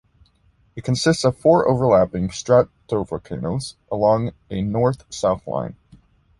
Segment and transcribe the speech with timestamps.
[0.75, 5.75] It consists of four overlapping stratovolcanoes along a north-south line.